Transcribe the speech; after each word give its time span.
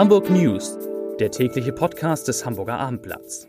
Hamburg 0.00 0.30
News, 0.30 0.78
der 1.18 1.30
tägliche 1.30 1.72
Podcast 1.72 2.26
des 2.26 2.46
Hamburger 2.46 2.80
Abendblatts. 2.80 3.46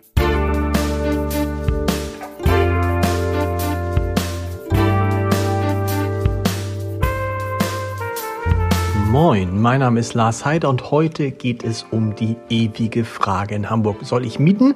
Moin, 9.08 9.62
mein 9.62 9.80
Name 9.80 10.02
ist 10.02 10.14
Lars 10.14 10.44
Heider 10.44 10.68
und 10.68 10.92
heute 10.92 11.32
geht 11.32 11.64
es 11.64 11.86
um 11.90 12.16
die 12.18 12.36
ewige 12.50 13.06
Frage 13.06 13.56
in 13.56 13.70
Hamburg. 13.70 14.00
Soll 14.02 14.26
ich 14.26 14.38
mieten 14.38 14.76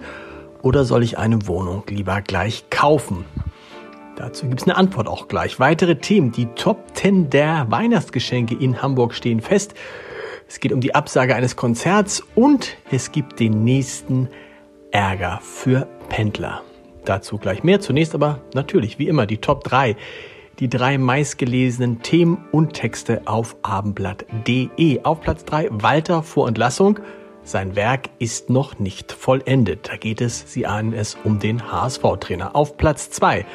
oder 0.61 0.85
soll 0.85 1.03
ich 1.03 1.17
eine 1.17 1.45
Wohnung 1.45 1.83
lieber 1.89 2.21
gleich 2.21 2.69
kaufen? 2.69 3.25
Dazu 4.15 4.47
gibt 4.47 4.61
es 4.61 4.67
eine 4.67 4.77
Antwort 4.77 5.09
auch 5.09 5.27
gleich. 5.27 5.59
Weitere 5.59 5.97
Themen, 5.97 6.31
die 6.31 6.45
Top 6.55 6.77
10 6.93 7.31
der 7.31 7.69
Weihnachtsgeschenke 7.69 8.55
in 8.55 8.81
Hamburg 8.81 9.13
stehen 9.13 9.41
fest. 9.41 9.73
Es 10.47 10.59
geht 10.59 10.71
um 10.71 10.81
die 10.81 10.93
Absage 10.93 11.35
eines 11.35 11.55
Konzerts 11.55 12.23
und 12.35 12.77
es 12.91 13.11
gibt 13.11 13.39
den 13.39 13.63
nächsten 13.63 14.29
Ärger 14.91 15.39
für 15.41 15.87
Pendler. 16.09 16.61
Dazu 17.03 17.37
gleich 17.37 17.63
mehr. 17.63 17.81
Zunächst 17.81 18.15
aber 18.15 18.41
natürlich, 18.53 18.99
wie 18.99 19.07
immer, 19.07 19.25
die 19.25 19.37
Top 19.37 19.63
3. 19.63 19.95
Die 20.59 20.69
drei 20.69 20.97
meistgelesenen 20.97 22.01
Themen 22.01 22.45
und 22.51 22.73
Texte 22.73 23.23
auf 23.25 23.57
abendblatt.de. 23.61 25.03
Auf 25.03 25.21
Platz 25.21 25.43
3 25.45 25.69
Walter 25.71 26.23
vor 26.23 26.47
Entlassung. 26.47 26.99
Sein 27.43 27.75
Werk 27.75 28.09
ist 28.19 28.49
noch 28.49 28.79
nicht 28.79 29.11
vollendet. 29.11 29.89
Da 29.89 29.97
geht 29.97 30.21
es, 30.21 30.51
Sie 30.51 30.65
ahnen 30.65 30.93
es, 30.93 31.17
um 31.23 31.39
den 31.39 31.71
HSV-Trainer. 31.71 32.55
Auf 32.55 32.77
Platz 32.77 33.09
2 33.11 33.45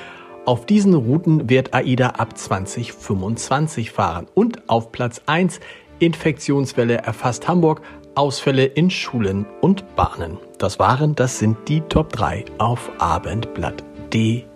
auf 0.47 0.67
diesen 0.67 0.95
Routen 0.95 1.49
wird 1.51 1.75
AIDA 1.75 2.11
ab 2.11 2.37
2025 2.37 3.91
fahren. 3.91 4.27
Und 4.35 4.69
auf 4.69 4.91
Platz 4.91 5.23
1 5.27 5.61
Infektionswelle 6.01 6.97
erfasst 6.99 7.47
Hamburg, 7.47 7.83
Ausfälle 8.15 8.65
in 8.65 8.91
Schulen 8.91 9.47
und 9.61 9.95
Bahnen. 9.95 10.39
Das 10.59 10.79
waren, 10.79 11.15
das 11.15 11.39
sind 11.39 11.57
die 11.69 11.81
Top 11.83 12.13
3 12.13 12.45
auf 12.59 12.91
abendblatt.de. 12.99 14.47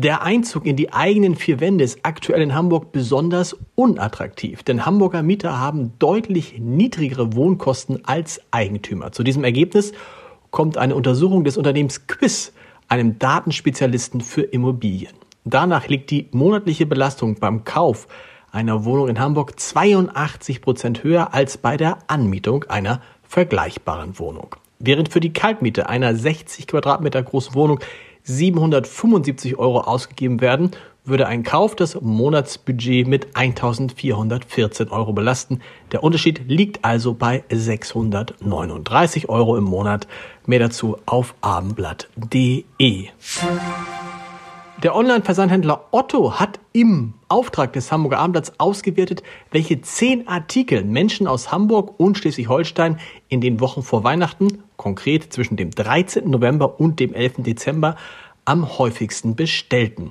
Der 0.00 0.22
Einzug 0.22 0.66
in 0.66 0.76
die 0.76 0.92
eigenen 0.92 1.34
vier 1.34 1.58
Wände 1.58 1.82
ist 1.82 2.00
aktuell 2.04 2.42
in 2.42 2.54
Hamburg 2.54 2.92
besonders 2.92 3.56
unattraktiv, 3.74 4.62
denn 4.62 4.86
Hamburger 4.86 5.24
Mieter 5.24 5.58
haben 5.58 5.94
deutlich 5.98 6.58
niedrigere 6.60 7.34
Wohnkosten 7.34 8.04
als 8.04 8.40
Eigentümer. 8.52 9.10
Zu 9.10 9.24
diesem 9.24 9.42
Ergebnis 9.42 9.92
kommt 10.50 10.78
eine 10.78 10.94
Untersuchung 10.94 11.42
des 11.42 11.56
Unternehmens 11.56 12.06
Quiz, 12.06 12.52
einem 12.86 13.18
Datenspezialisten 13.18 14.20
für 14.20 14.42
Immobilien. 14.42 15.14
Danach 15.50 15.88
liegt 15.88 16.10
die 16.10 16.28
monatliche 16.32 16.84
Belastung 16.84 17.36
beim 17.36 17.64
Kauf 17.64 18.06
einer 18.52 18.84
Wohnung 18.84 19.08
in 19.08 19.18
Hamburg 19.18 19.58
82 19.58 20.60
Prozent 20.60 21.04
höher 21.04 21.32
als 21.32 21.56
bei 21.56 21.78
der 21.78 21.98
Anmietung 22.06 22.64
einer 22.64 23.00
vergleichbaren 23.22 24.18
Wohnung. 24.18 24.56
Während 24.78 25.10
für 25.10 25.20
die 25.20 25.32
Kaltmiete 25.32 25.88
einer 25.88 26.14
60 26.14 26.66
Quadratmeter 26.66 27.22
großen 27.22 27.54
Wohnung 27.54 27.80
775 28.24 29.58
Euro 29.58 29.80
ausgegeben 29.80 30.42
werden, 30.42 30.72
würde 31.04 31.26
ein 31.26 31.44
Kauf 31.44 31.74
das 31.74 31.98
Monatsbudget 31.98 33.06
mit 33.06 33.34
1414 33.34 34.90
Euro 34.90 35.14
belasten. 35.14 35.60
Der 35.92 36.04
Unterschied 36.04 36.42
liegt 36.46 36.84
also 36.84 37.14
bei 37.14 37.44
639 37.50 39.30
Euro 39.30 39.56
im 39.56 39.64
Monat. 39.64 40.06
Mehr 40.44 40.58
dazu 40.58 40.98
auf 41.06 41.34
abendblatt.de. 41.40 43.08
Der 44.84 44.94
Online-Versandhändler 44.94 45.86
Otto 45.90 46.38
hat 46.38 46.60
im 46.72 47.14
Auftrag 47.26 47.72
des 47.72 47.90
Hamburger 47.90 48.20
Abendblatts 48.20 48.60
ausgewertet, 48.60 49.24
welche 49.50 49.80
zehn 49.80 50.28
Artikel 50.28 50.84
Menschen 50.84 51.26
aus 51.26 51.50
Hamburg 51.50 51.98
und 51.98 52.16
Schleswig-Holstein 52.16 53.00
in 53.28 53.40
den 53.40 53.58
Wochen 53.58 53.82
vor 53.82 54.04
Weihnachten, 54.04 54.62
konkret 54.76 55.32
zwischen 55.32 55.56
dem 55.56 55.72
13. 55.72 56.30
November 56.30 56.78
und 56.78 57.00
dem 57.00 57.12
11. 57.12 57.38
Dezember, 57.38 57.96
am 58.44 58.78
häufigsten 58.78 59.34
bestellten. 59.34 60.10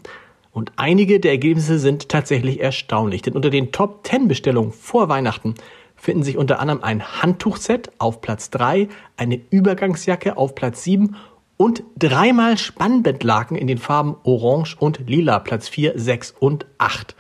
Und 0.52 0.74
einige 0.76 1.22
der 1.22 1.32
Ergebnisse 1.32 1.80
sind 1.80 2.10
tatsächlich 2.10 2.60
erstaunlich, 2.60 3.22
denn 3.22 3.36
unter 3.36 3.50
den 3.50 3.72
Top 3.72 4.06
10 4.06 4.28
Bestellungen 4.28 4.74
vor 4.74 5.08
Weihnachten 5.08 5.56
finden 5.96 6.24
sich 6.24 6.38
unter 6.38 6.60
anderem 6.60 6.84
ein 6.84 7.22
Handtuchset 7.22 7.90
auf 8.00 8.20
Platz 8.20 8.50
3, 8.50 8.90
eine 9.16 9.40
Übergangsjacke 9.50 10.36
auf 10.36 10.56
Platz 10.56 10.84
7 10.84 11.16
und 11.58 11.84
dreimal 11.98 12.58
Spannbettlaken 12.58 13.58
in 13.58 13.68
den 13.68 13.80
Farben 13.80 14.16
Orange 14.24 14.78
und 14.80 15.10
Lila, 15.10 15.40
Platz 15.40 15.68
4, 15.68 15.94
6 15.96 16.36
und 16.40 16.68
8. 16.78 17.16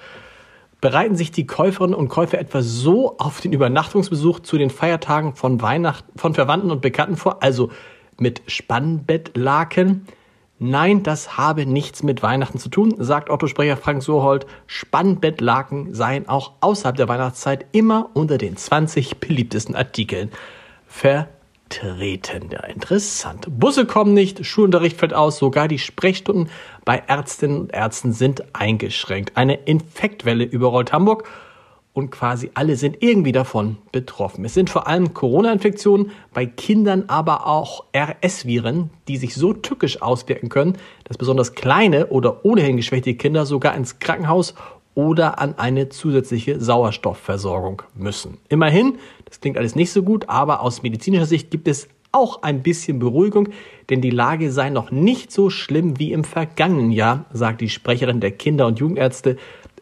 Bereiten 0.79 1.15
sich 1.15 1.31
die 1.31 1.47
Käuferinnen 1.47 1.95
und 1.95 2.07
Käufer 2.07 2.37
etwa 2.37 2.61
so 2.61 3.17
auf 3.17 3.41
den 3.41 3.51
Übernachtungsbesuch 3.51 4.41
zu 4.41 4.59
den 4.59 4.69
Feiertagen 4.69 5.33
von 5.33 5.61
Weihnachten, 5.61 6.17
von 6.17 6.35
Verwandten 6.35 6.69
und 6.69 6.81
Bekannten 6.81 7.17
vor, 7.17 7.41
also 7.41 7.71
mit 8.19 8.43
Spannbettlaken? 8.45 10.07
Nein, 10.59 11.03
das 11.03 11.37
habe 11.37 11.65
nichts 11.65 12.03
mit 12.03 12.23
Weihnachten 12.23 12.59
zu 12.59 12.69
tun, 12.69 12.95
sagt 12.97 13.29
Otto-Sprecher 13.29 13.77
Frank 13.77 14.01
Sohold. 14.03 14.45
Spannbettlaken 14.67 15.93
seien 15.93 16.29
auch 16.29 16.53
außerhalb 16.61 16.95
der 16.95 17.07
Weihnachtszeit 17.07 17.65
immer 17.71 18.09
unter 18.13 18.37
den 18.37 18.55
20 18.55 19.17
beliebtesten 19.17 19.75
Artikeln 19.75 20.31
ver 20.87 21.27
treten. 21.69 22.49
Ja, 22.51 22.63
interessant. 22.65 23.47
Busse 23.49 23.85
kommen 23.85 24.13
nicht, 24.13 24.45
Schulunterricht 24.45 24.97
fällt 24.97 25.13
aus, 25.13 25.37
sogar 25.37 25.67
die 25.67 25.79
Sprechstunden 25.79 26.49
bei 26.85 26.97
Ärztinnen 27.07 27.59
und 27.59 27.73
Ärzten 27.73 28.13
sind 28.13 28.43
eingeschränkt. 28.53 29.35
Eine 29.35 29.55
Infektwelle 29.55 30.43
überrollt 30.43 30.93
Hamburg 30.93 31.29
und 31.97 32.11
quasi 32.11 32.51
alle 32.53 32.75
sind 32.75 32.97
irgendwie 33.01 33.31
davon 33.31 33.77
betroffen. 33.91 34.45
Es 34.45 34.53
sind 34.53 34.69
vor 34.69 34.87
allem 34.87 35.15
Corona-Infektionen, 35.15 36.11
bei 36.31 36.45
Kindern 36.45 37.05
aber 37.07 37.47
auch 37.47 37.85
RS-Viren, 37.91 38.91
die 39.07 39.17
sich 39.17 39.33
so 39.33 39.53
tückisch 39.53 39.99
auswirken 40.01 40.49
können, 40.49 40.77
dass 41.05 41.17
besonders 41.17 41.55
kleine 41.55 42.07
oder 42.07 42.45
ohnehin 42.45 42.77
geschwächte 42.77 43.15
Kinder 43.15 43.47
sogar 43.47 43.75
ins 43.75 43.97
Krankenhaus 43.97 44.53
oder 44.97 45.37
an 45.37 45.53
eine 45.59 45.89
zusätzliche 45.89 46.59
Sauerstoffversorgung 46.59 47.83
müssen. 47.93 48.39
Immerhin, 48.49 48.97
das 49.25 49.39
klingt 49.39 49.55
alles 49.55 49.75
nicht 49.75 49.91
so 49.91 50.01
gut, 50.01 50.27
aber 50.27 50.61
aus 50.61 50.81
medizinischer 50.81 51.27
Sicht 51.27 51.51
gibt 51.51 51.67
es 51.67 51.87
auch 52.11 52.41
ein 52.41 52.63
bisschen 52.63 52.97
Beruhigung, 52.97 53.49
denn 53.91 54.01
die 54.01 54.09
Lage 54.09 54.51
sei 54.51 54.71
noch 54.71 54.89
nicht 54.89 55.31
so 55.31 55.51
schlimm 55.51 55.99
wie 55.99 56.13
im 56.13 56.23
vergangenen 56.23 56.91
Jahr, 56.91 57.25
sagt 57.31 57.61
die 57.61 57.69
Sprecherin 57.69 58.21
der 58.21 58.31
Kinder- 58.31 58.65
und 58.65 58.79
Jugendärzte 58.79 59.37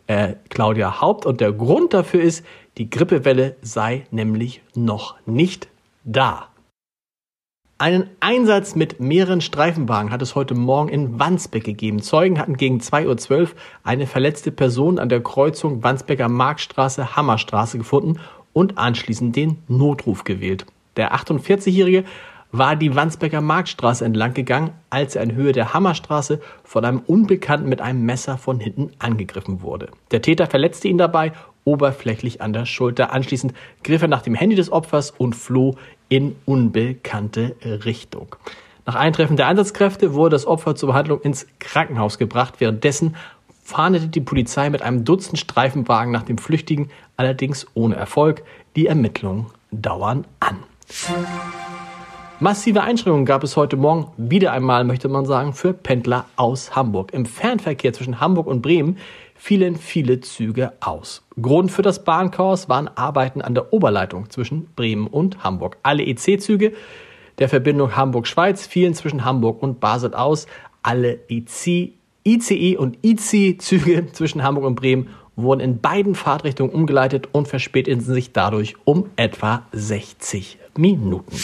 äh, 0.07 0.33
Claudia 0.49 0.99
Haupt. 0.99 1.25
Und 1.25 1.39
der 1.39 1.53
Grund 1.53 1.93
dafür 1.93 2.21
ist, 2.21 2.45
die 2.77 2.89
Grippewelle 2.89 3.55
sei 3.61 4.05
nämlich 4.11 4.63
noch 4.75 5.15
nicht 5.25 5.69
da. 6.03 6.49
Einen 7.77 8.09
Einsatz 8.21 8.75
mit 8.75 9.01
mehreren 9.01 9.41
Streifenwagen 9.41 10.09
hat 10.09 10.21
es 10.21 10.33
heute 10.33 10.55
Morgen 10.55 10.87
in 10.87 11.19
Wandsbek 11.19 11.65
gegeben. 11.65 12.01
Zeugen 12.01 12.39
hatten 12.39 12.55
gegen 12.55 12.79
2.12 12.79 13.41
Uhr 13.41 13.49
eine 13.83 14.07
verletzte 14.07 14.51
Person 14.51 14.97
an 14.97 15.09
der 15.09 15.21
Kreuzung 15.21 15.83
Wandsbeker 15.83 16.29
Marktstraße 16.29 17.17
Hammerstraße 17.17 17.77
gefunden 17.77 18.21
und 18.53 18.77
anschließend 18.77 19.35
den 19.35 19.57
Notruf 19.67 20.23
gewählt. 20.23 20.65
Der 20.95 21.13
48-Jährige 21.13 22.05
war 22.53 22.77
die 22.77 22.95
Wandsbeker 22.95 23.41
Marktstraße 23.41 24.05
entlang 24.05 24.33
gegangen, 24.33 24.71
als 24.89 25.17
er 25.17 25.23
in 25.23 25.35
Höhe 25.35 25.51
der 25.51 25.73
Hammerstraße 25.73 26.39
von 26.63 26.85
einem 26.85 26.99
Unbekannten 26.99 27.67
mit 27.67 27.81
einem 27.81 28.05
Messer 28.05 28.37
von 28.37 28.61
hinten 28.61 28.91
angegriffen 28.99 29.61
wurde. 29.61 29.89
Der 30.11 30.21
Täter 30.21 30.47
verletzte 30.47 30.87
ihn 30.87 30.97
dabei 30.97 31.33
oberflächlich 31.65 32.41
an 32.41 32.53
der 32.53 32.65
Schulter. 32.65 33.11
Anschließend 33.11 33.53
griff 33.83 34.01
er 34.01 34.07
nach 34.07 34.21
dem 34.21 34.35
Handy 34.35 34.55
des 34.55 34.71
Opfers 34.71 35.11
und 35.11 35.35
floh 35.35 35.75
in 36.09 36.35
unbekannte 36.45 37.55
Richtung. 37.63 38.35
Nach 38.85 38.95
Eintreffen 38.95 39.35
der 39.35 39.47
Einsatzkräfte 39.47 40.13
wurde 40.13 40.35
das 40.35 40.45
Opfer 40.45 40.75
zur 40.75 40.87
Behandlung 40.87 41.21
ins 41.21 41.47
Krankenhaus 41.59 42.17
gebracht. 42.19 42.55
Währenddessen 42.59 43.15
fahndete 43.63 44.09
die 44.09 44.21
Polizei 44.21 44.69
mit 44.69 44.83
einem 44.83 45.05
Dutzend 45.05 45.39
Streifenwagen 45.39 46.11
nach 46.11 46.23
dem 46.23 46.37
Flüchtigen, 46.37 46.91
allerdings 47.17 47.65
ohne 47.73 47.95
Erfolg. 47.95 48.43
Die 48.75 48.85
Ermittlungen 48.85 49.47
dauern 49.71 50.25
an. 50.39 50.57
Massive 52.39 52.83
Einschränkungen 52.83 53.25
gab 53.25 53.43
es 53.43 53.57
heute 53.57 53.75
Morgen 53.75 54.11
wieder 54.17 54.51
einmal, 54.51 54.83
möchte 54.83 55.07
man 55.07 55.25
sagen, 55.25 55.53
für 55.53 55.73
Pendler 55.73 56.25
aus 56.35 56.75
Hamburg. 56.75 57.13
Im 57.13 57.25
Fernverkehr 57.25 57.93
zwischen 57.93 58.19
Hamburg 58.19 58.45
und 58.45 58.61
Bremen 58.61 58.97
fielen 59.35 59.75
viele 59.75 60.21
Züge 60.21 60.73
aus. 60.79 61.23
Grund 61.39 61.71
für 61.71 61.81
das 61.81 62.03
Bahnchaos 62.03 62.67
waren 62.69 62.87
Arbeiten 62.87 63.41
an 63.41 63.53
der 63.53 63.71
Oberleitung 63.73 64.29
zwischen 64.29 64.67
Bremen 64.75 65.07
und 65.07 65.43
Hamburg. 65.43 65.77
Alle 65.83 66.03
EC-Züge 66.03 66.73
der 67.37 67.49
Verbindung 67.49 67.95
Hamburg-Schweiz 67.95 68.65
fielen 68.65 68.93
zwischen 68.93 69.25
Hamburg 69.25 69.61
und 69.61 69.79
Basel 69.79 70.13
aus. 70.13 70.47
Alle 70.81 71.19
EC, 71.27 71.93
ICE 72.25 72.77
und 72.77 72.97
IC-Züge 73.03 74.07
zwischen 74.13 74.41
Hamburg 74.41 74.65
und 74.65 74.75
Bremen 74.75 75.09
wurden 75.35 75.59
in 75.59 75.81
beiden 75.81 76.15
Fahrtrichtungen 76.15 76.73
umgeleitet 76.73 77.27
und 77.33 77.47
verspäteten 77.47 77.99
sich 77.99 78.31
dadurch 78.31 78.75
um 78.85 79.09
etwa 79.17 79.63
60 79.73 80.57
Minuten. 80.77 81.35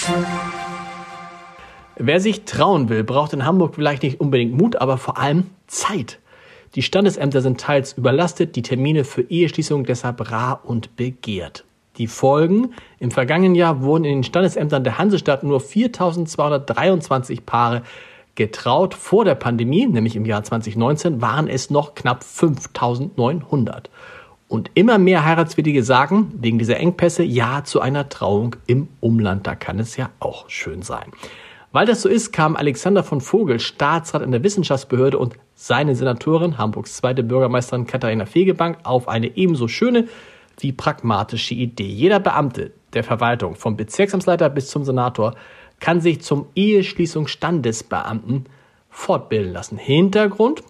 Wer 1.97 2.21
sich 2.21 2.45
trauen 2.45 2.87
will, 2.87 3.03
braucht 3.03 3.33
in 3.33 3.45
Hamburg 3.45 3.75
vielleicht 3.75 4.03
nicht 4.03 4.21
unbedingt 4.21 4.53
Mut, 4.53 4.77
aber 4.77 4.97
vor 4.97 5.17
allem 5.17 5.47
Zeit. 5.67 6.20
Die 6.75 6.81
Standesämter 6.81 7.41
sind 7.41 7.59
teils 7.59 7.93
überlastet, 7.93 8.55
die 8.55 8.61
Termine 8.61 9.03
für 9.03 9.23
Eheschließungen 9.23 9.85
deshalb 9.85 10.31
rar 10.31 10.61
und 10.63 10.95
begehrt. 10.95 11.65
Die 11.97 12.07
Folgen? 12.07 12.73
Im 12.99 13.11
vergangenen 13.11 13.55
Jahr 13.55 13.81
wurden 13.81 14.05
in 14.05 14.19
den 14.19 14.23
Standesämtern 14.23 14.85
der 14.85 14.97
Hansestadt 14.97 15.43
nur 15.43 15.59
4.223 15.59 17.41
Paare 17.45 17.83
getraut. 18.35 18.93
Vor 18.93 19.25
der 19.25 19.35
Pandemie, 19.35 19.85
nämlich 19.85 20.15
im 20.15 20.25
Jahr 20.25 20.43
2019, 20.43 21.21
waren 21.21 21.49
es 21.49 21.69
noch 21.69 21.93
knapp 21.93 22.23
5.900. 22.23 23.87
Und 24.47 24.71
immer 24.73 24.97
mehr 24.97 25.25
Heiratswillige 25.25 25.83
sagen, 25.83 26.31
wegen 26.37 26.57
dieser 26.57 26.77
Engpässe, 26.77 27.23
ja 27.23 27.63
zu 27.65 27.81
einer 27.81 28.07
Trauung 28.07 28.55
im 28.67 28.87
Umland. 29.01 29.45
Da 29.45 29.55
kann 29.55 29.79
es 29.79 29.97
ja 29.97 30.09
auch 30.19 30.49
schön 30.49 30.81
sein. 30.81 31.11
Weil 31.73 31.85
das 31.85 32.01
so 32.01 32.09
ist, 32.09 32.33
kam 32.33 32.55
Alexander 32.55 33.03
von 33.03 33.21
Vogel, 33.21 33.59
Staatsrat 33.59 34.21
in 34.21 34.31
der 34.31 34.43
Wissenschaftsbehörde 34.43 35.17
und 35.17 35.35
seine 35.61 35.95
Senatorin, 35.95 36.57
Hamburgs 36.57 36.97
zweite 36.97 37.21
Bürgermeisterin 37.21 37.85
Katharina 37.85 38.25
Fegebank, 38.25 38.79
auf 38.81 39.07
eine 39.07 39.37
ebenso 39.37 39.67
schöne 39.67 40.07
wie 40.59 40.71
pragmatische 40.71 41.53
Idee. 41.53 41.85
Jeder 41.85 42.19
Beamte 42.19 42.71
der 42.93 43.03
Verwaltung, 43.03 43.53
vom 43.53 43.77
Bezirksamtsleiter 43.77 44.49
bis 44.49 44.69
zum 44.69 44.83
Senator, 44.83 45.35
kann 45.79 46.01
sich 46.01 46.23
zum 46.23 46.47
Eheschließungsstandesbeamten 46.55 48.47
fortbilden 48.89 49.53
lassen. 49.53 49.77
Hintergrund, 49.77 50.63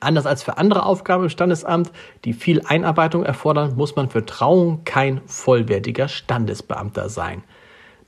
Anders 0.00 0.26
als 0.26 0.42
für 0.42 0.56
andere 0.56 0.84
Aufgaben 0.84 1.24
im 1.24 1.28
Standesamt, 1.28 1.92
die 2.24 2.32
viel 2.32 2.62
Einarbeitung 2.66 3.24
erfordern, 3.24 3.76
muss 3.76 3.94
man 3.94 4.08
für 4.08 4.26
Trauung 4.26 4.82
kein 4.84 5.20
vollwertiger 5.26 6.08
Standesbeamter 6.08 7.08
sein. 7.08 7.44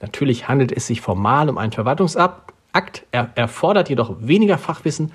Natürlich 0.01 0.49
handelt 0.49 0.73
es 0.73 0.89
sich 0.89 1.01
formal 1.01 1.49
um 1.49 1.57
einen 1.57 1.71
Verwaltungsakt, 1.71 3.07
er 3.13 3.31
erfordert 3.37 3.91
jedoch 3.91 4.17
weniger 4.19 4.59
Fachwissen 4.59 5.13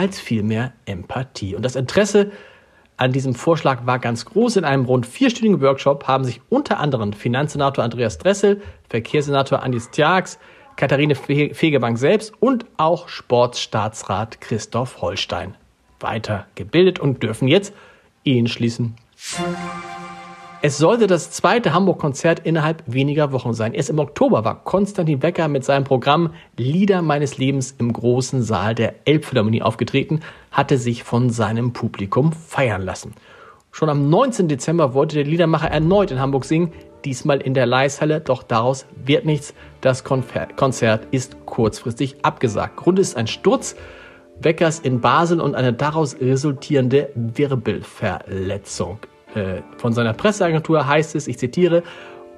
als 0.00 0.18
vielmehr 0.18 0.72
Empathie. 0.86 1.54
Und 1.54 1.62
das 1.62 1.76
Interesse 1.76 2.32
an 2.96 3.12
diesem 3.12 3.34
Vorschlag 3.34 3.84
war 3.84 3.98
ganz 3.98 4.24
groß. 4.24 4.56
In 4.56 4.64
einem 4.64 4.86
rund 4.86 5.04
vierstündigen 5.04 5.60
Workshop 5.60 6.08
haben 6.08 6.24
sich 6.24 6.40
unter 6.48 6.80
anderem 6.80 7.12
Finanzsenator 7.12 7.84
Andreas 7.84 8.16
Dressel, 8.16 8.62
Verkehrssenator 8.88 9.62
Andis 9.62 9.90
Tjax, 9.90 10.38
Katharine 10.76 11.14
Fegebank 11.14 11.98
selbst 11.98 12.32
und 12.40 12.64
auch 12.78 13.10
Sportstaatsrat 13.10 14.40
Christoph 14.40 15.02
Holstein 15.02 15.54
weitergebildet 15.98 16.98
und 16.98 17.22
dürfen 17.22 17.46
jetzt 17.46 17.74
Ehen 18.24 18.46
schließen. 18.46 18.96
Es 20.62 20.76
sollte 20.76 21.06
das 21.06 21.30
zweite 21.30 21.72
Hamburg-Konzert 21.72 22.40
innerhalb 22.40 22.82
weniger 22.86 23.32
Wochen 23.32 23.54
sein. 23.54 23.72
Erst 23.72 23.88
im 23.88 23.98
Oktober 23.98 24.44
war 24.44 24.62
Konstantin 24.62 25.22
Wecker 25.22 25.48
mit 25.48 25.64
seinem 25.64 25.84
Programm 25.84 26.34
Lieder 26.58 27.00
meines 27.00 27.38
Lebens 27.38 27.74
im 27.78 27.94
großen 27.94 28.42
Saal 28.42 28.74
der 28.74 29.06
Elbphilharmonie 29.06 29.62
aufgetreten, 29.62 30.20
hatte 30.50 30.76
sich 30.76 31.02
von 31.02 31.30
seinem 31.30 31.72
Publikum 31.72 32.34
feiern 32.34 32.82
lassen. 32.82 33.14
Schon 33.72 33.88
am 33.88 34.10
19. 34.10 34.48
Dezember 34.48 34.92
wollte 34.92 35.14
der 35.16 35.24
Liedermacher 35.24 35.70
erneut 35.70 36.10
in 36.10 36.20
Hamburg 36.20 36.44
singen, 36.44 36.74
diesmal 37.06 37.40
in 37.40 37.54
der 37.54 37.64
Leishalle, 37.64 38.20
doch 38.20 38.42
daraus 38.42 38.84
wird 39.02 39.24
nichts. 39.24 39.54
Das 39.80 40.04
Konzert 40.04 41.06
ist 41.10 41.46
kurzfristig 41.46 42.22
abgesagt. 42.22 42.76
Grund 42.76 42.98
ist 42.98 43.16
ein 43.16 43.28
Sturz 43.28 43.76
Weckers 44.42 44.78
in 44.78 45.00
Basel 45.00 45.40
und 45.40 45.54
eine 45.54 45.72
daraus 45.72 46.20
resultierende 46.20 47.08
Wirbelverletzung. 47.14 48.98
Äh, 49.34 49.62
von 49.76 49.92
seiner 49.92 50.12
Presseagentur 50.12 50.86
heißt 50.86 51.14
es, 51.14 51.28
ich 51.28 51.38
zitiere, 51.38 51.82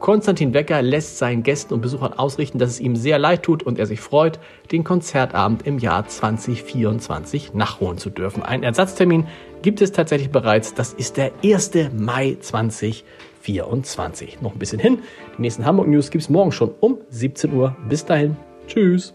Konstantin 0.03 0.53
Wecker 0.53 0.83
lässt 0.83 1.19
seinen 1.19 1.45
Gästen 1.45 1.75
und 1.75 1.81
Besuchern 1.81 2.13
ausrichten, 2.13 2.59
dass 2.59 2.71
es 2.71 2.81
ihm 2.81 2.97
sehr 2.97 3.21
leid 3.21 3.45
tut 3.45 3.63
und 3.63 3.79
er 3.79 3.87
sich 3.87 4.01
freut, 4.01 4.41
den 4.73 4.83
Konzertabend 4.83 5.65
im 5.65 5.79
Jahr 5.79 6.09
2024 6.09 7.55
nachholen 7.55 7.99
zu 7.99 8.11
dürfen. 8.11 8.43
Ein 8.43 8.65
Ersatztermin 8.65 9.29
gibt 9.63 9.81
es 9.81 9.93
tatsächlich 9.93 10.31
bereits. 10.31 10.75
Das 10.75 10.93
ist 10.93 11.19
der 11.19 11.31
1. 11.45 11.71
Mai 11.97 12.37
2024. 12.41 14.43
Noch 14.43 14.55
ein 14.55 14.59
bisschen 14.59 14.81
hin. 14.81 14.99
Die 15.39 15.43
nächsten 15.43 15.65
Hamburg 15.65 15.87
News 15.87 16.11
gibt 16.11 16.25
es 16.25 16.31
morgen 16.31 16.51
schon 16.51 16.73
um 16.81 16.99
17 17.11 17.53
Uhr. 17.53 17.77
Bis 17.89 18.05
dahin. 18.05 18.37
Tschüss. 18.67 19.15